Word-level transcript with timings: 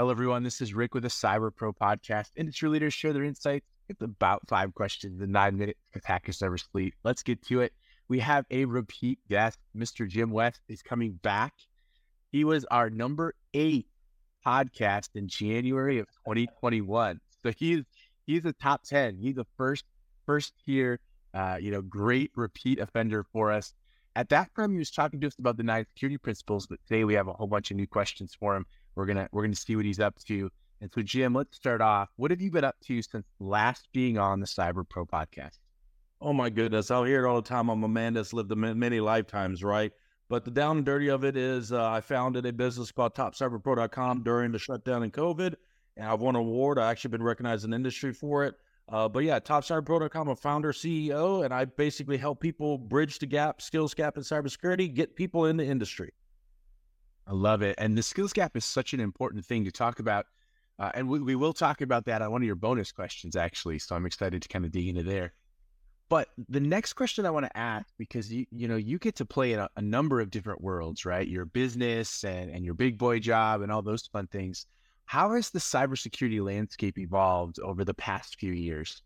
Hello, 0.00 0.10
everyone. 0.10 0.42
This 0.42 0.62
is 0.62 0.72
Rick 0.72 0.94
with 0.94 1.02
the 1.02 1.10
Cyber 1.10 1.54
Pro 1.54 1.74
podcast. 1.74 2.30
Industry 2.34 2.70
leaders 2.70 2.94
share 2.94 3.12
their 3.12 3.22
insights. 3.22 3.66
It's 3.90 4.00
about 4.00 4.40
five 4.48 4.72
questions 4.72 5.20
in 5.20 5.30
nine 5.30 5.58
minutes 5.58 5.78
attack 5.94 6.26
your 6.26 6.32
cyber 6.32 6.58
fleet. 6.72 6.94
Let's 7.04 7.22
get 7.22 7.42
to 7.48 7.60
it. 7.60 7.74
We 8.08 8.18
have 8.20 8.46
a 8.50 8.64
repeat 8.64 9.18
guest. 9.28 9.58
Mr. 9.76 10.08
Jim 10.08 10.30
West 10.30 10.62
is 10.70 10.80
coming 10.80 11.20
back. 11.22 11.52
He 12.32 12.44
was 12.44 12.64
our 12.70 12.88
number 12.88 13.34
eight 13.52 13.88
podcast 14.46 15.10
in 15.16 15.28
January 15.28 15.98
of 15.98 16.06
2021. 16.26 17.20
So 17.42 17.52
he's 17.58 17.84
he's 18.24 18.46
a 18.46 18.54
top 18.54 18.84
10. 18.84 19.18
He's 19.18 19.36
a 19.36 19.44
first 19.58 19.84
first 20.24 20.54
tier, 20.64 20.98
uh, 21.34 21.58
you 21.60 21.70
know, 21.70 21.82
great 21.82 22.30
repeat 22.36 22.78
offender 22.78 23.26
for 23.34 23.52
us. 23.52 23.74
At 24.16 24.30
that 24.30 24.48
time, 24.56 24.72
he 24.72 24.78
was 24.78 24.90
talking 24.90 25.20
to 25.20 25.26
us 25.26 25.38
about 25.38 25.58
the 25.58 25.62
nine 25.62 25.84
security 25.90 26.16
principles, 26.16 26.66
but 26.66 26.78
today 26.88 27.04
we 27.04 27.12
have 27.14 27.28
a 27.28 27.34
whole 27.34 27.46
bunch 27.46 27.70
of 27.70 27.76
new 27.76 27.86
questions 27.86 28.34
for 28.34 28.56
him. 28.56 28.64
We're 29.00 29.06
gonna 29.06 29.30
we're 29.32 29.44
gonna 29.44 29.54
see 29.54 29.76
what 29.76 29.86
he's 29.86 29.98
up 29.98 30.18
to. 30.26 30.50
And 30.82 30.90
so, 30.94 31.00
Jim, 31.00 31.32
let's 31.34 31.56
start 31.56 31.80
off. 31.80 32.10
What 32.16 32.30
have 32.30 32.42
you 32.42 32.50
been 32.50 32.64
up 32.64 32.76
to 32.84 33.00
since 33.00 33.26
last 33.38 33.88
being 33.94 34.18
on 34.18 34.40
the 34.40 34.46
Cyber 34.46 34.86
Pro 34.86 35.06
podcast? 35.06 35.58
Oh 36.20 36.34
my 36.34 36.50
goodness, 36.50 36.90
I'll 36.90 37.04
hear 37.04 37.24
it 37.24 37.28
all 37.28 37.40
the 37.40 37.48
time. 37.48 37.70
I'm 37.70 37.82
a 37.82 37.88
man 37.88 38.12
that's 38.12 38.34
lived 38.34 38.54
many 38.54 39.00
lifetimes, 39.00 39.64
right? 39.64 39.90
But 40.28 40.44
the 40.44 40.50
down 40.50 40.76
and 40.76 40.84
dirty 40.84 41.08
of 41.08 41.24
it 41.24 41.34
is, 41.34 41.72
uh, 41.72 41.90
I 41.90 42.02
founded 42.02 42.44
a 42.44 42.52
business 42.52 42.92
called 42.92 43.14
TopCyberPro.com 43.14 44.22
during 44.22 44.52
the 44.52 44.58
shutdown 44.58 45.02
in 45.02 45.10
COVID, 45.10 45.54
and 45.96 46.06
I've 46.06 46.20
won 46.20 46.36
an 46.36 46.42
award. 46.42 46.78
I 46.78 46.90
actually 46.90 47.12
been 47.12 47.22
recognized 47.22 47.64
in 47.64 47.70
the 47.70 47.76
industry 47.76 48.12
for 48.12 48.44
it. 48.44 48.54
Uh, 48.90 49.08
but 49.08 49.24
yeah, 49.24 49.40
TopCyberPro.com, 49.40 50.28
a 50.28 50.36
founder, 50.36 50.72
CEO, 50.72 51.42
and 51.42 51.54
I 51.54 51.64
basically 51.64 52.18
help 52.18 52.38
people 52.40 52.76
bridge 52.76 53.18
the 53.18 53.24
gap, 53.24 53.62
skills 53.62 53.94
gap 53.94 54.18
in 54.18 54.22
cybersecurity, 54.22 54.92
get 54.92 55.16
people 55.16 55.46
in 55.46 55.56
the 55.56 55.64
industry. 55.64 56.12
I 57.26 57.32
love 57.32 57.62
it. 57.62 57.74
And 57.78 57.96
the 57.96 58.02
skills 58.02 58.32
gap 58.32 58.56
is 58.56 58.64
such 58.64 58.92
an 58.92 59.00
important 59.00 59.44
thing 59.44 59.64
to 59.64 59.70
talk 59.70 60.00
about. 60.00 60.26
Uh, 60.78 60.90
and 60.94 61.08
we, 61.08 61.20
we 61.20 61.36
will 61.36 61.52
talk 61.52 61.82
about 61.82 62.06
that 62.06 62.22
on 62.22 62.30
one 62.32 62.42
of 62.42 62.46
your 62.46 62.56
bonus 62.56 62.90
questions, 62.90 63.36
actually. 63.36 63.78
So 63.78 63.94
I'm 63.94 64.06
excited 64.06 64.42
to 64.42 64.48
kind 64.48 64.64
of 64.64 64.72
dig 64.72 64.88
into 64.88 65.02
there. 65.02 65.34
But 66.10 66.28
the 66.48 66.60
next 66.60 66.94
question 66.94 67.24
I 67.24 67.30
want 67.30 67.46
to 67.46 67.56
ask, 67.56 67.86
because 67.96 68.32
you 68.32 68.44
you 68.50 68.66
know 68.66 68.76
you 68.76 68.98
get 68.98 69.14
to 69.16 69.24
play 69.24 69.52
in 69.52 69.60
a, 69.60 69.68
a, 69.76 69.82
number 69.82 70.20
of 70.20 70.28
different 70.28 70.60
worlds, 70.60 71.04
right? 71.06 71.26
Your 71.26 71.44
business 71.44 72.24
and, 72.24 72.50
and 72.50 72.64
your 72.64 72.74
big 72.74 72.98
boy 72.98 73.20
job 73.20 73.62
and 73.62 73.70
all 73.70 73.80
those 73.80 74.08
fun 74.08 74.26
things. 74.26 74.66
How 75.04 75.34
has 75.34 75.50
the 75.50 75.60
cybersecurity 75.60 76.44
landscape 76.44 76.98
evolved 76.98 77.60
over 77.60 77.84
the 77.84 77.94
past 77.94 78.40
few 78.40 78.52
years? 78.52 79.02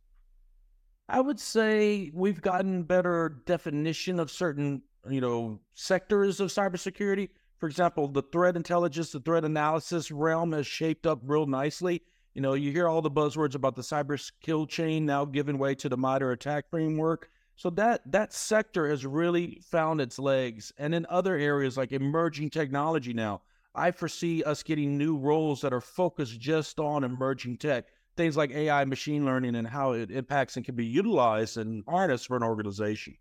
I 1.08 1.20
would 1.20 1.38
say 1.38 2.10
we've 2.14 2.40
gotten 2.40 2.84
better 2.84 3.42
definition 3.44 4.18
of 4.18 4.30
certain, 4.30 4.82
you 5.08 5.20
know, 5.20 5.60
sectors 5.74 6.40
of 6.40 6.48
cybersecurity. 6.48 7.28
For 7.64 7.68
example, 7.68 8.08
the 8.08 8.20
threat 8.20 8.56
intelligence, 8.56 9.12
the 9.12 9.20
threat 9.20 9.42
analysis 9.42 10.10
realm 10.10 10.52
has 10.52 10.66
shaped 10.66 11.06
up 11.06 11.20
real 11.24 11.46
nicely. 11.46 12.02
You 12.34 12.42
know, 12.42 12.52
you 12.52 12.70
hear 12.70 12.88
all 12.88 13.00
the 13.00 13.10
buzzwords 13.10 13.54
about 13.54 13.74
the 13.74 13.80
cyber 13.80 14.20
kill 14.42 14.66
chain 14.66 15.06
now 15.06 15.24
giving 15.24 15.56
way 15.56 15.74
to 15.76 15.88
the 15.88 15.96
MITRE 15.96 16.32
ATT&CK 16.32 16.68
framework. 16.68 17.30
So 17.56 17.70
that 17.70 18.02
that 18.12 18.34
sector 18.34 18.86
has 18.90 19.06
really 19.06 19.62
found 19.64 20.02
its 20.02 20.18
legs. 20.18 20.74
And 20.76 20.94
in 20.94 21.06
other 21.08 21.38
areas 21.38 21.78
like 21.78 21.92
emerging 21.92 22.50
technology 22.50 23.14
now, 23.14 23.40
I 23.74 23.92
foresee 23.92 24.42
us 24.42 24.62
getting 24.62 24.98
new 24.98 25.16
roles 25.16 25.62
that 25.62 25.72
are 25.72 25.80
focused 25.80 26.38
just 26.38 26.78
on 26.78 27.02
emerging 27.02 27.56
tech. 27.56 27.86
Things 28.14 28.36
like 28.36 28.50
AI, 28.50 28.84
machine 28.84 29.24
learning, 29.24 29.54
and 29.54 29.66
how 29.66 29.92
it 29.92 30.10
impacts 30.10 30.56
and 30.56 30.66
can 30.66 30.74
be 30.74 30.84
utilized 30.84 31.56
and 31.56 31.82
harnessed 31.88 32.26
for 32.26 32.36
an 32.36 32.42
organization. 32.42 33.16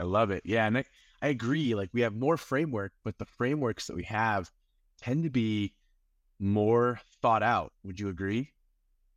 I 0.00 0.04
love 0.04 0.30
it. 0.30 0.42
Yeah. 0.46 0.70
I 1.24 1.28
agree. 1.28 1.74
Like 1.74 1.88
we 1.94 2.02
have 2.02 2.14
more 2.14 2.36
framework, 2.36 2.92
but 3.02 3.16
the 3.16 3.24
frameworks 3.24 3.86
that 3.86 3.96
we 3.96 4.04
have 4.04 4.50
tend 5.00 5.24
to 5.24 5.30
be 5.30 5.72
more 6.38 7.00
thought 7.22 7.42
out. 7.42 7.72
Would 7.82 7.98
you 7.98 8.10
agree? 8.10 8.50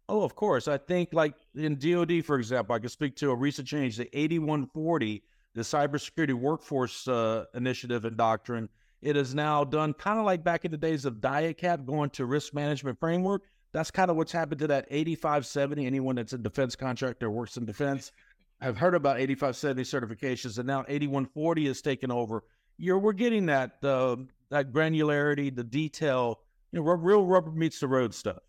Oh, 0.08 0.22
of 0.22 0.34
course. 0.34 0.70
I 0.70 0.78
think 0.78 1.10
like 1.12 1.34
in 1.54 1.78
DoD, 1.78 2.24
for 2.24 2.38
example, 2.40 2.74
I 2.74 2.80
can 2.80 2.88
speak 2.88 3.18
to 3.18 3.32
a 3.32 3.36
recent 3.36 3.68
change, 3.68 3.98
the 3.98 4.08
8140, 4.18 5.22
the 5.54 5.62
cybersecurity 5.64 6.34
workforce 6.34 7.10
uh, 7.10 7.44
initiative 7.56 8.06
and 8.06 8.16
doctrine. 8.16 8.70
It 9.02 9.18
is 9.18 9.36
now 9.36 9.66
done 9.66 9.92
kind 9.92 10.18
of 10.18 10.24
like 10.24 10.46
back 10.46 10.64
in 10.64 10.72
the 10.72 10.78
days 10.78 11.04
of 11.04 11.16
DIACAP 11.16 11.86
going 11.86 12.12
to 12.12 12.26
risk 12.26 12.54
management 12.54 13.02
framework. 13.02 13.42
That's 13.74 13.92
kind 13.92 14.10
of 14.10 14.16
what's 14.16 14.32
happened 14.32 14.60
to 14.60 14.68
that 14.68 14.88
8570. 14.90 15.86
Anyone 15.86 16.16
that's 16.16 16.32
a 16.32 16.38
defense 16.38 16.78
contractor 16.78 17.30
works 17.30 17.58
in 17.58 17.66
defense. 17.66 18.14
I've 18.60 18.78
heard 18.78 18.96
about 18.96 19.20
8570 19.20 19.84
certifications, 19.84 20.58
and 20.58 20.68
now 20.68 20.84
8140 20.88 21.68
is 21.68 21.82
taken 21.82 22.12
over. 22.12 22.44
You're 22.78 23.00
we're 23.00 23.14
getting 23.14 23.48
that 23.48 23.84
uh, 23.84 24.18
that 24.50 24.72
granularity, 24.72 25.56
the 25.56 25.64
detail, 25.64 26.40
you 26.72 26.80
know, 26.80 26.86
real 26.86 27.26
rubber 27.26 27.52
meets 27.52 27.80
the 27.80 27.88
road 27.88 28.14
stuff. 28.14 28.40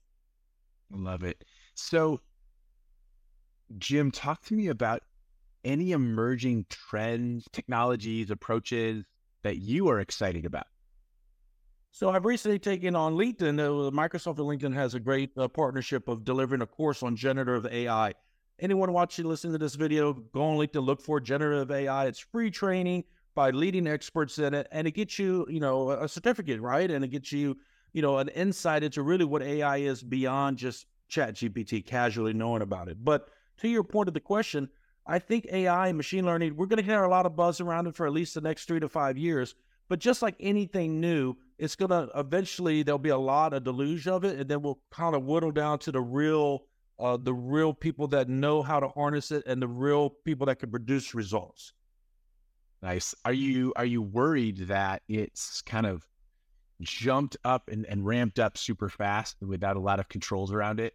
Love 0.90 1.24
it. 1.24 1.44
So, 1.74 2.20
Jim, 3.78 4.10
talk 4.10 4.42
to 4.46 4.54
me 4.54 4.68
about 4.68 5.02
any 5.64 5.92
emerging 5.92 6.66
trends, 6.70 7.46
technologies, 7.52 8.30
approaches 8.30 9.04
that 9.42 9.58
you 9.58 9.88
are 9.88 10.00
excited 10.00 10.46
about. 10.46 10.66
So 11.90 12.10
I've 12.10 12.24
recently 12.24 12.58
taken 12.58 12.94
on 12.94 13.14
LinkedIn. 13.14 13.58
Uh, 13.58 13.90
Microsoft 13.90 14.38
and 14.38 14.46
LinkedIn 14.46 14.74
has 14.74 14.94
a 14.94 15.00
great 15.00 15.30
uh, 15.36 15.48
partnership 15.48 16.08
of 16.08 16.24
delivering 16.24 16.62
a 16.62 16.66
course 16.66 17.02
on 17.02 17.16
generative 17.16 17.66
AI. 17.70 18.14
Anyone 18.60 18.92
watching, 18.92 19.24
listening 19.26 19.52
to 19.52 19.58
this 19.58 19.76
video, 19.76 20.12
go 20.12 20.42
on 20.42 20.58
LinkedIn, 20.58 20.84
look 20.84 21.00
for 21.00 21.20
generative 21.20 21.70
AI. 21.70 22.06
It's 22.06 22.18
free 22.18 22.50
training 22.50 23.04
by 23.34 23.50
leading 23.50 23.86
experts 23.86 24.38
in 24.38 24.52
it, 24.52 24.66
and 24.72 24.88
it 24.88 24.92
gets 24.92 25.18
you, 25.18 25.46
you 25.48 25.60
know, 25.60 25.90
a 25.90 26.08
certificate, 26.08 26.60
right? 26.60 26.90
And 26.90 27.04
it 27.04 27.08
gets 27.08 27.30
you 27.30 27.56
you 27.92 28.02
know, 28.02 28.18
an 28.18 28.28
insight 28.28 28.82
into 28.82 29.02
really 29.02 29.24
what 29.24 29.42
AI 29.42 29.78
is 29.78 30.02
beyond 30.02 30.58
just 30.58 30.86
Chat 31.08 31.34
GPT 31.34 31.84
casually 31.84 32.32
knowing 32.32 32.62
about 32.62 32.88
it. 32.88 33.02
But 33.02 33.28
to 33.58 33.68
your 33.68 33.82
point 33.82 34.08
of 34.08 34.14
the 34.14 34.20
question, 34.20 34.68
I 35.06 35.18
think 35.18 35.46
AI 35.50 35.88
and 35.88 35.96
machine 35.96 36.26
learning, 36.26 36.56
we're 36.56 36.66
going 36.66 36.78
to 36.78 36.84
hear 36.84 37.02
a 37.02 37.08
lot 37.08 37.24
of 37.24 37.34
buzz 37.34 37.60
around 37.60 37.86
it 37.86 37.96
for 37.96 38.06
at 38.06 38.12
least 38.12 38.34
the 38.34 38.42
next 38.42 38.66
three 38.66 38.80
to 38.80 38.88
five 38.88 39.16
years. 39.16 39.54
But 39.88 40.00
just 40.00 40.20
like 40.20 40.36
anything 40.38 41.00
new, 41.00 41.34
it's 41.58 41.76
going 41.76 41.90
to 41.90 42.10
eventually, 42.14 42.82
there'll 42.82 42.98
be 42.98 43.08
a 43.08 43.16
lot 43.16 43.54
of 43.54 43.64
deluge 43.64 44.06
of 44.06 44.22
it. 44.24 44.38
And 44.38 44.50
then 44.50 44.60
we'll 44.60 44.80
kind 44.90 45.16
of 45.16 45.24
whittle 45.24 45.50
down 45.50 45.78
to 45.80 45.92
the 45.92 46.00
real, 46.00 46.64
uh, 46.98 47.16
the 47.16 47.34
real 47.34 47.72
people 47.72 48.08
that 48.08 48.28
know 48.28 48.62
how 48.62 48.80
to 48.80 48.88
harness 48.88 49.30
it 49.30 49.44
and 49.46 49.62
the 49.62 49.68
real 49.68 50.10
people 50.24 50.46
that 50.46 50.58
can 50.58 50.70
produce 50.70 51.14
results. 51.14 51.72
Nice. 52.82 53.14
Are 53.24 53.32
you, 53.32 53.72
are 53.76 53.84
you 53.84 54.02
worried 54.02 54.68
that 54.68 55.02
it's 55.08 55.62
kind 55.62 55.86
of 55.86 56.06
jumped 56.80 57.36
up 57.44 57.68
and, 57.68 57.86
and 57.86 58.06
ramped 58.06 58.38
up 58.38 58.56
super 58.56 58.88
fast 58.88 59.36
without 59.40 59.76
a 59.76 59.80
lot 59.80 59.98
of 59.98 60.08
controls 60.08 60.52
around 60.52 60.80
it? 60.80 60.94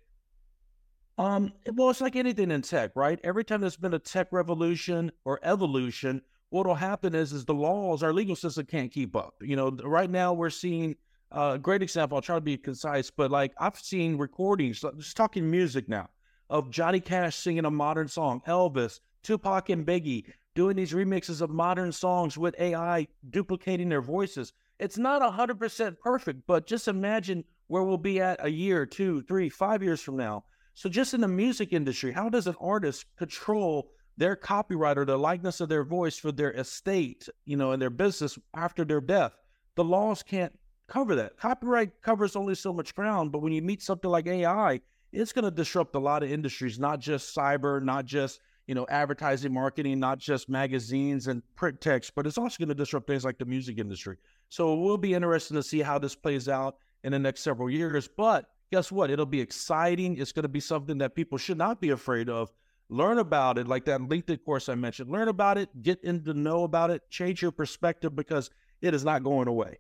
Um, 1.18 1.54
well, 1.74 1.90
it's 1.90 2.02
like 2.02 2.16
anything 2.16 2.52
in 2.52 2.62
tech, 2.62 2.92
right? 2.96 3.20
Every 3.24 3.44
time 3.44 3.62
there's 3.62 3.78
been 3.78 3.94
a 3.94 4.00
tech 4.00 4.30
revolution 4.32 5.12
or 5.26 5.40
evolution, 5.44 6.22
what'll 6.50 6.76
happen 6.76 7.14
is 7.14 7.34
is 7.34 7.46
the 7.46 7.54
laws, 7.54 8.02
our 8.02 8.14
legal 8.14 8.36
system 8.36 8.66
can't 8.66 8.92
keep 8.92 9.16
up. 9.16 9.36
You 9.42 9.56
know, 9.56 9.70
right 9.84 10.10
now 10.10 10.34
we're 10.34 10.50
seeing 10.50 10.96
uh, 11.34 11.54
a 11.56 11.60
great 11.60 11.82
example. 11.82 12.16
I'll 12.16 12.22
try 12.22 12.36
to 12.36 12.42
be 12.42 12.58
concise, 12.58 13.10
but 13.10 13.32
like 13.32 13.54
I've 13.60 13.78
seen 13.78 14.18
recordings, 14.18 14.84
just 14.98 15.18
talking 15.18 15.50
music 15.50 15.90
now, 15.90 16.10
of 16.50 16.70
Johnny 16.70 17.00
Cash 17.00 17.36
singing 17.36 17.66
a 17.66 17.72
modern 17.72 18.08
song, 18.08 18.42
Elvis, 18.48 19.00
Tupac, 19.24 19.70
and 19.70 19.86
Biggie 19.86 20.26
doing 20.56 20.76
these 20.76 20.94
remixes 20.94 21.42
of 21.42 21.50
modern 21.50 21.92
songs 21.92 22.38
with 22.38 22.56
AI 22.60 23.08
duplicating 23.32 23.90
their 23.90 24.02
voices. 24.02 24.54
It's 24.80 24.98
not 24.98 25.22
100% 25.22 26.00
perfect, 26.00 26.46
but 26.46 26.68
just 26.68 26.88
imagine 26.88 27.44
where 27.68 27.84
we'll 27.84 27.98
be 27.98 28.20
at 28.20 28.44
a 28.46 28.50
year, 28.50 28.86
two, 28.86 29.24
three, 29.24 29.50
five 29.50 29.82
years 29.82 30.02
from 30.02 30.18
now. 30.18 30.44
So, 30.76 30.90
just 30.90 31.14
in 31.14 31.22
the 31.22 31.28
music 31.28 31.74
industry, 31.74 32.12
how 32.12 32.30
does 32.30 32.48
an 32.48 32.56
artist 32.60 33.06
control 33.18 33.92
their 34.18 34.36
copyright 34.36 34.98
or 34.98 35.06
the 35.06 35.18
likeness 35.18 35.62
of 35.62 35.70
their 35.70 35.84
voice 35.84 36.18
for 36.18 36.32
their 36.32 36.52
estate, 36.52 37.28
you 37.46 37.58
know, 37.58 37.72
and 37.72 37.82
their 37.82 37.90
business 37.90 38.38
after 38.56 38.84
their 38.84 39.02
death? 39.02 39.34
The 39.76 39.84
laws 39.84 40.22
can't 40.22 40.54
cover 40.94 41.16
that. 41.16 41.36
Copyright 41.38 42.02
covers 42.04 42.36
only 42.36 42.54
so 42.54 42.72
much 42.72 42.94
ground, 42.94 43.32
but 43.32 43.42
when 43.42 43.52
you 43.52 43.64
meet 43.64 43.82
something 43.82 44.12
like 44.12 44.28
AI, 44.28 44.80
it's 45.12 45.34
going 45.34 45.44
to 45.44 45.52
disrupt 45.52 45.96
a 45.96 46.00
lot 46.00 46.22
of 46.22 46.32
industries, 46.32 46.78
not 46.78 47.00
just 47.00 47.36
cyber, 47.36 47.82
not 47.82 48.06
just 48.06 48.40
you 48.68 48.76
know 48.76 48.86
advertising, 48.90 49.52
marketing, 49.52 50.00
not 50.00 50.20
just 50.20 50.50
magazines 50.50 51.28
and 51.28 51.42
print 51.56 51.82
text, 51.82 52.14
but 52.16 52.28
it's 52.28 52.38
also 52.38 52.58
going 52.60 52.70
to 52.70 52.76
disrupt 52.76 53.08
things 53.08 53.26
like 53.26 53.40
the 53.40 53.46
music 53.46 53.80
industry. 53.80 54.18
So 54.50 54.74
it 54.74 54.78
will 54.78 55.00
be 55.00 55.16
interesting 55.16 55.56
to 55.56 55.64
see 55.64 55.80
how 55.80 55.98
this 55.98 56.16
plays 56.16 56.48
out 56.48 56.76
in 57.04 57.12
the 57.12 57.20
next 57.20 57.42
several 57.42 57.72
years. 57.72 58.08
But 58.08 58.46
guess 58.72 58.92
what? 58.92 59.10
It'll 59.10 59.26
be 59.26 59.42
exciting. 59.42 60.18
It's 60.18 60.32
going 60.32 60.44
to 60.44 60.50
be 60.50 60.60
something 60.60 61.00
that 61.00 61.16
people 61.16 61.40
should 61.40 61.58
not 61.58 61.82
be 61.82 61.90
afraid 61.90 62.30
of. 62.30 62.52
Learn 62.90 63.18
about 63.18 63.58
it, 63.58 63.68
like 63.68 63.86
that 63.86 64.00
LinkedIn 64.00 64.46
course 64.46 64.70
I 64.70 64.76
mentioned. 64.76 65.10
Learn 65.10 65.28
about 65.28 65.58
it, 65.58 65.70
get 65.82 66.04
in 66.04 66.24
to 66.26 66.36
know 66.36 66.64
about 66.64 66.92
it, 66.92 67.02
change 67.10 67.42
your 67.42 67.52
perspective 67.52 68.16
because 68.16 68.52
it 68.82 68.94
is 68.94 69.04
not 69.04 69.24
going 69.24 69.48
away. 69.48 69.78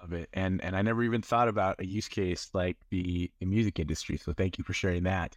Love 0.00 0.12
it. 0.12 0.28
And 0.32 0.62
and 0.62 0.76
I 0.76 0.82
never 0.82 1.02
even 1.02 1.22
thought 1.22 1.48
about 1.48 1.76
a 1.80 1.86
use 1.86 2.08
case 2.08 2.48
like 2.54 2.76
the, 2.90 3.30
the 3.40 3.46
music 3.46 3.78
industry. 3.78 4.16
So 4.16 4.32
thank 4.32 4.58
you 4.58 4.64
for 4.64 4.72
sharing 4.72 5.02
that. 5.04 5.36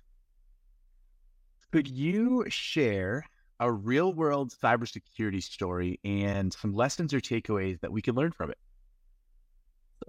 Could 1.72 1.88
you 1.88 2.46
share 2.50 3.26
a 3.62 3.72
real 3.72 4.12
world 4.12 4.52
cybersecurity 4.52 5.42
story 5.42 6.00
and 6.04 6.52
some 6.52 6.74
lessons 6.74 7.14
or 7.14 7.22
takeaways 7.22 7.80
that 7.82 7.92
we 7.92 8.02
can 8.02 8.16
learn 8.16 8.32
from 8.32 8.50
it. 8.50 8.58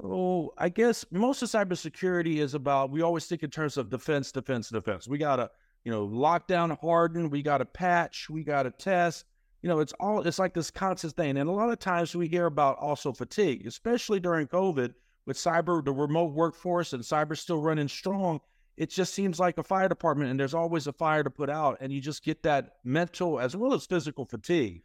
So 0.01 0.55
I 0.57 0.71
guess 0.71 1.05
most 1.11 1.43
of 1.43 1.51
cybersecurity 1.51 2.39
is 2.39 2.55
about 2.55 2.91
we 2.91 3.03
always 3.03 3.27
think 3.27 3.43
in 3.43 3.51
terms 3.51 3.77
of 3.77 3.91
defense, 3.91 4.33
defense, 4.33 4.71
defense. 4.71 5.07
We 5.07 5.19
gotta, 5.19 5.51
you 5.85 5.93
know, 5.93 6.07
lock 6.07 6.49
down, 6.49 6.71
harden, 6.81 7.29
we 7.29 7.43
gotta 7.43 7.67
patch, 7.67 8.31
we 8.31 8.43
gotta 8.43 8.71
test. 8.71 9.27
You 9.63 9.69
know, 9.69 9.81
it's 9.81 9.93
all 10.01 10.27
it's 10.27 10.39
like 10.39 10.55
this 10.55 10.71
constant 10.71 11.15
thing. 11.15 11.37
And 11.37 11.49
a 11.49 11.53
lot 11.53 11.71
of 11.71 11.79
times 11.79 12.15
we 12.15 12.29
hear 12.29 12.47
about 12.47 12.79
also 12.79 13.13
fatigue, 13.13 13.67
especially 13.67 14.21
during 14.21 14.49
COVID 14.49 14.95
with 15.25 15.37
cyber, 15.37 15.85
the 15.85 15.93
remote 15.93 16.33
workforce 16.33 16.93
and 16.93 17.03
cyber 17.03 17.37
still 17.37 17.61
running 17.61 17.89
strong. 17.89 18.41
It 18.77 18.91
just 18.91 19.15
seems 19.15 19.39
like 19.39 19.59
a 19.59 19.63
fire 19.63 19.89
department 19.89 20.31
and 20.31 20.41
there's 20.41 20.55
always 20.55 20.87
a 20.87 20.93
fire 20.93 21.23
to 21.23 21.31
put 21.31 21.49
out, 21.49 21.79
and 21.81 21.93
you 21.93 22.01
just 22.01 22.25
get 22.25 22.43
that 22.43 22.77
mental 22.85 23.39
as 23.39 23.55
well 23.55 23.75
as 23.75 23.87
physical 23.87 24.25
fatigue. 24.25 24.83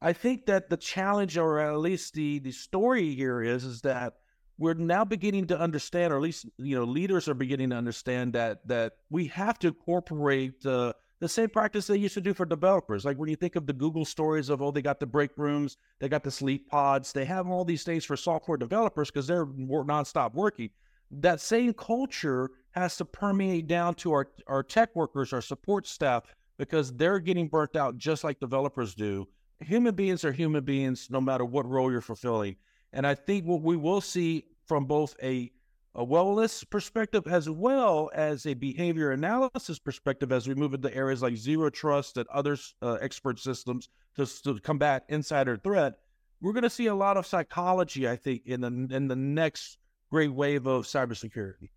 I 0.00 0.12
think 0.12 0.46
that 0.46 0.70
the 0.70 0.76
challenge, 0.76 1.36
or 1.36 1.58
at 1.58 1.78
least 1.78 2.14
the 2.14 2.38
the 2.38 2.52
story 2.52 3.14
here 3.14 3.42
is, 3.42 3.64
is 3.64 3.80
that 3.82 4.14
we're 4.58 4.74
now 4.74 5.04
beginning 5.04 5.46
to 5.48 5.58
understand, 5.58 6.12
or 6.12 6.16
at 6.16 6.22
least 6.22 6.46
you 6.58 6.76
know, 6.76 6.84
leaders 6.84 7.28
are 7.28 7.34
beginning 7.34 7.70
to 7.70 7.76
understand 7.76 8.34
that 8.34 8.66
that 8.68 8.92
we 9.08 9.26
have 9.28 9.58
to 9.60 9.68
incorporate 9.68 10.64
uh, 10.64 10.92
the 11.20 11.28
same 11.28 11.50
practice 11.50 11.86
they 11.86 11.96
used 11.96 12.14
to 12.14 12.20
do 12.20 12.34
for 12.34 12.46
developers. 12.46 13.04
Like 13.04 13.18
when 13.18 13.28
you 13.28 13.36
think 13.36 13.54
of 13.54 13.66
the 13.66 13.72
Google 13.72 14.04
stories 14.04 14.48
of 14.48 14.62
oh, 14.62 14.70
they 14.70 14.82
got 14.82 15.00
the 15.00 15.06
break 15.06 15.30
rooms, 15.36 15.76
they 15.98 16.08
got 16.08 16.24
the 16.24 16.30
sleep 16.30 16.68
pods, 16.68 17.12
they 17.12 17.26
have 17.26 17.46
all 17.46 17.64
these 17.64 17.84
things 17.84 18.04
for 18.04 18.16
software 18.16 18.56
developers 18.56 19.10
because 19.10 19.26
they're 19.26 19.46
nonstop 19.46 20.34
working. 20.34 20.70
That 21.10 21.40
same 21.40 21.74
culture 21.74 22.50
has 22.72 22.96
to 22.96 23.04
permeate 23.04 23.66
down 23.66 23.94
to 23.96 24.12
our 24.12 24.28
our 24.46 24.62
tech 24.62 24.96
workers, 24.96 25.32
our 25.32 25.42
support 25.42 25.86
staff, 25.86 26.24
because 26.58 26.92
they're 26.92 27.18
getting 27.18 27.48
burnt 27.48 27.76
out 27.76 27.98
just 27.98 28.24
like 28.24 28.40
developers 28.40 28.94
do. 28.94 29.28
Human 29.60 29.94
beings 29.94 30.24
are 30.24 30.32
human 30.32 30.64
beings, 30.64 31.08
no 31.10 31.20
matter 31.20 31.44
what 31.44 31.68
role 31.68 31.90
you're 31.90 32.00
fulfilling. 32.00 32.56
And 32.92 33.06
I 33.06 33.14
think 33.14 33.44
what 33.44 33.62
we 33.62 33.76
will 33.76 34.00
see 34.00 34.44
from 34.66 34.86
both 34.86 35.14
a, 35.22 35.50
a 35.94 36.06
wellness 36.06 36.68
perspective 36.68 37.26
as 37.26 37.50
well 37.50 38.10
as 38.14 38.46
a 38.46 38.54
behavior 38.54 39.10
analysis 39.10 39.78
perspective 39.78 40.30
as 40.30 40.46
we 40.46 40.54
move 40.54 40.72
into 40.72 40.94
areas 40.94 41.22
like 41.22 41.36
zero 41.36 41.68
trust 41.68 42.16
and 42.16 42.28
other 42.28 42.56
uh, 42.80 42.94
expert 43.00 43.38
systems 43.38 43.88
to, 44.16 44.26
to 44.42 44.60
combat 44.60 45.04
insider 45.08 45.56
threat, 45.56 45.94
we're 46.40 46.52
going 46.52 46.62
to 46.62 46.70
see 46.70 46.86
a 46.86 46.94
lot 46.94 47.16
of 47.16 47.26
psychology, 47.26 48.08
I 48.08 48.16
think, 48.16 48.42
in 48.46 48.60
the 48.60 48.96
in 48.96 49.08
the 49.08 49.16
next 49.16 49.78
great 50.10 50.32
wave 50.32 50.66
of 50.66 50.84
cybersecurity. 50.84 51.70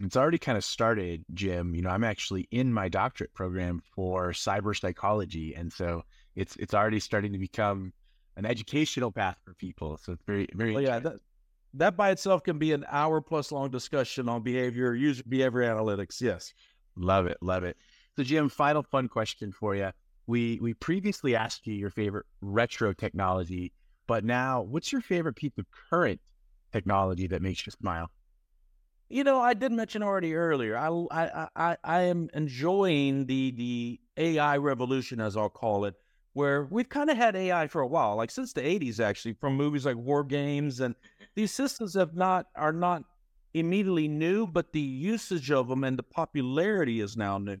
It's 0.00 0.16
already 0.16 0.38
kind 0.38 0.58
of 0.58 0.64
started, 0.64 1.24
Jim. 1.32 1.74
You 1.74 1.82
know, 1.82 1.90
I'm 1.90 2.04
actually 2.04 2.48
in 2.50 2.72
my 2.72 2.88
doctorate 2.88 3.32
program 3.34 3.80
for 3.94 4.32
cyber 4.32 4.78
psychology, 4.78 5.54
and 5.54 5.72
so 5.72 6.02
it's 6.34 6.56
it's 6.56 6.74
already 6.74 6.98
starting 6.98 7.32
to 7.32 7.38
become 7.38 7.92
an 8.36 8.46
educational 8.46 9.12
path 9.12 9.36
for 9.44 9.54
people. 9.54 9.98
So 10.02 10.12
it's 10.12 10.24
very, 10.26 10.48
very. 10.54 10.74
Well, 10.74 10.82
yeah, 10.82 10.98
that, 10.98 11.14
that 11.74 11.96
by 11.96 12.10
itself 12.10 12.42
can 12.42 12.58
be 12.58 12.72
an 12.72 12.84
hour 12.88 13.20
plus 13.20 13.52
long 13.52 13.70
discussion 13.70 14.28
on 14.28 14.42
behavior, 14.42 14.94
user 14.94 15.22
behavior 15.28 15.62
analytics. 15.62 16.20
Yes. 16.20 16.52
Love 16.96 17.26
it. 17.26 17.36
Love 17.40 17.64
it. 17.64 17.76
So, 18.16 18.22
Jim, 18.22 18.48
final 18.48 18.82
fun 18.82 19.08
question 19.08 19.52
for 19.52 19.74
you. 19.74 19.90
We 20.26 20.58
we 20.62 20.74
previously 20.74 21.36
asked 21.36 21.66
you 21.66 21.74
your 21.74 21.90
favorite 21.90 22.26
retro 22.40 22.92
technology, 22.92 23.72
but 24.06 24.24
now 24.24 24.62
what's 24.62 24.92
your 24.92 25.00
favorite 25.02 25.36
piece 25.36 25.52
of 25.58 25.66
current 25.90 26.20
technology 26.72 27.26
that 27.26 27.42
makes 27.42 27.66
you 27.66 27.72
smile? 27.72 28.10
You 29.08 29.22
know, 29.22 29.40
I 29.40 29.54
did 29.54 29.70
mention 29.72 30.02
already 30.02 30.34
earlier. 30.34 30.76
I 30.78 30.88
I 31.10 31.48
I, 31.54 31.76
I 31.84 32.00
am 32.02 32.30
enjoying 32.32 33.26
the 33.26 33.50
the 33.50 34.00
AI 34.16 34.56
revolution, 34.56 35.20
as 35.20 35.36
I'll 35.36 35.50
call 35.50 35.84
it, 35.84 35.94
where 36.32 36.64
we've 36.70 36.88
kind 36.88 37.10
of 37.10 37.16
had 37.16 37.36
AI 37.36 37.66
for 37.66 37.80
a 37.80 37.86
while, 37.86 38.16
like 38.16 38.30
since 38.30 38.52
the 38.52 38.62
80s, 38.62 39.00
actually, 39.00 39.34
from 39.34 39.56
movies 39.56 39.86
like 39.86 39.96
War 39.96 40.24
Games. 40.24 40.80
And 40.80 40.94
these 41.34 41.52
systems 41.52 41.94
have 41.94 42.14
not 42.14 42.46
are 42.54 42.72
not 42.72 43.04
immediately 43.52 44.08
new, 44.08 44.46
but 44.46 44.72
the 44.72 44.80
usage 44.80 45.50
of 45.50 45.68
them 45.68 45.84
and 45.84 45.98
the 45.98 46.02
popularity 46.02 47.00
is 47.00 47.16
now 47.16 47.38
new. 47.38 47.58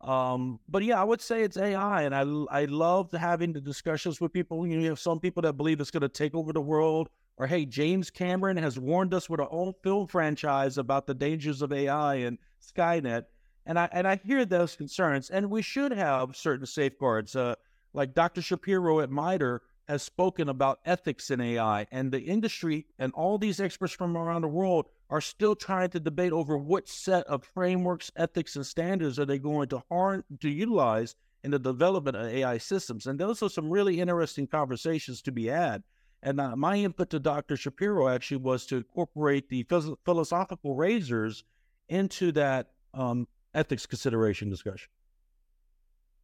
Um, 0.00 0.60
but 0.68 0.82
yeah, 0.82 1.00
I 1.00 1.04
would 1.04 1.20
say 1.20 1.42
it's 1.42 1.58
AI, 1.58 2.02
and 2.02 2.14
I 2.14 2.22
I 2.50 2.64
love 2.64 3.12
having 3.12 3.52
the 3.52 3.60
discussions 3.60 4.20
with 4.20 4.32
people. 4.32 4.66
You, 4.66 4.76
know, 4.76 4.82
you 4.82 4.88
have 4.88 4.98
some 4.98 5.20
people 5.20 5.42
that 5.42 5.54
believe 5.54 5.80
it's 5.80 5.90
going 5.90 6.00
to 6.02 6.08
take 6.08 6.34
over 6.34 6.52
the 6.52 6.60
world, 6.60 7.10
or 7.36 7.46
hey, 7.46 7.66
James 7.66 8.10
Cameron 8.10 8.56
has 8.56 8.78
warned 8.78 9.12
us 9.12 9.28
with 9.28 9.40
a 9.40 9.44
whole 9.44 9.76
film 9.82 10.06
franchise 10.06 10.78
about 10.78 11.06
the 11.06 11.14
dangers 11.14 11.60
of 11.60 11.72
AI 11.72 12.14
and 12.14 12.38
Skynet, 12.62 13.24
and 13.66 13.78
I 13.78 13.88
and 13.92 14.08
I 14.08 14.16
hear 14.24 14.46
those 14.46 14.74
concerns, 14.74 15.28
and 15.28 15.50
we 15.50 15.60
should 15.60 15.92
have 15.92 16.34
certain 16.34 16.66
safeguards. 16.66 17.36
Uh, 17.36 17.54
like 17.92 18.14
Dr. 18.14 18.40
Shapiro 18.40 19.00
at 19.00 19.10
MITRE 19.10 19.62
has 19.90 20.04
spoken 20.04 20.48
about 20.48 20.78
ethics 20.84 21.32
in 21.32 21.40
AI, 21.40 21.84
and 21.90 22.12
the 22.12 22.20
industry 22.20 22.86
and 23.00 23.12
all 23.12 23.38
these 23.38 23.58
experts 23.58 23.92
from 23.92 24.16
around 24.16 24.42
the 24.42 24.48
world 24.48 24.86
are 25.10 25.20
still 25.20 25.56
trying 25.56 25.90
to 25.90 25.98
debate 25.98 26.30
over 26.30 26.56
what 26.56 26.88
set 26.88 27.26
of 27.26 27.42
frameworks, 27.42 28.08
ethics, 28.14 28.54
and 28.54 28.64
standards 28.64 29.18
are 29.18 29.24
they 29.24 29.36
going 29.36 29.68
to 29.68 29.82
harm 29.90 30.22
to 30.38 30.48
utilize 30.48 31.16
in 31.42 31.50
the 31.50 31.58
development 31.58 32.16
of 32.16 32.26
AI 32.26 32.56
systems. 32.56 33.08
And 33.08 33.18
those 33.18 33.42
are 33.42 33.48
some 33.48 33.68
really 33.68 34.00
interesting 34.00 34.46
conversations 34.46 35.22
to 35.22 35.32
be 35.32 35.46
had. 35.46 35.82
And 36.22 36.40
uh, 36.40 36.54
my 36.54 36.76
input 36.76 37.10
to 37.10 37.18
Dr. 37.18 37.56
Shapiro 37.56 38.06
actually 38.06 38.36
was 38.36 38.66
to 38.66 38.76
incorporate 38.76 39.48
the 39.48 39.64
phys- 39.64 39.96
philosophical 40.04 40.76
razors 40.76 41.42
into 41.88 42.30
that 42.32 42.68
um, 42.94 43.26
ethics 43.54 43.86
consideration 43.86 44.50
discussion. 44.50 44.88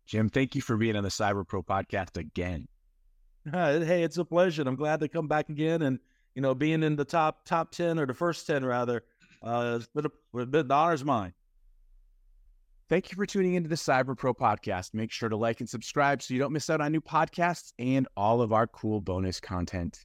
Jim, 0.06 0.28
thank 0.28 0.54
you 0.54 0.62
for 0.62 0.76
being 0.76 0.94
on 0.94 1.02
the 1.02 1.08
Cyber 1.08 1.44
Pro 1.44 1.64
podcast 1.64 2.16
again. 2.16 2.68
Hey, 3.52 4.02
it's 4.02 4.18
a 4.18 4.24
pleasure. 4.24 4.62
I'm 4.66 4.74
glad 4.74 5.00
to 5.00 5.08
come 5.08 5.28
back 5.28 5.48
again, 5.48 5.82
and 5.82 6.00
you 6.34 6.42
know, 6.42 6.54
being 6.54 6.82
in 6.82 6.96
the 6.96 7.04
top 7.04 7.44
top 7.44 7.70
ten 7.70 7.98
or 7.98 8.06
the 8.06 8.14
first 8.14 8.46
ten 8.46 8.64
rather, 8.64 9.04
uh, 9.42 9.78
it's 9.78 9.86
been, 9.86 10.06
a, 10.06 10.46
been 10.46 10.68
the 10.68 10.74
honor's 10.74 11.04
mine. 11.04 11.32
Thank 12.88 13.10
you 13.10 13.16
for 13.16 13.26
tuning 13.26 13.54
into 13.54 13.68
the 13.68 13.76
Cyber 13.76 14.16
Pro 14.16 14.32
podcast. 14.34 14.94
Make 14.94 15.10
sure 15.10 15.28
to 15.28 15.36
like 15.36 15.60
and 15.60 15.68
subscribe 15.68 16.22
so 16.22 16.34
you 16.34 16.40
don't 16.40 16.52
miss 16.52 16.70
out 16.70 16.80
on 16.80 16.92
new 16.92 17.00
podcasts 17.00 17.72
and 17.78 18.06
all 18.16 18.42
of 18.42 18.52
our 18.52 18.66
cool 18.66 19.00
bonus 19.00 19.40
content. 19.40 20.04